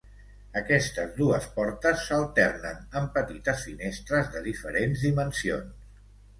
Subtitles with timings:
[0.61, 5.81] Aquestes dues portes s'alternen amb petites finestres de diferents dimensions.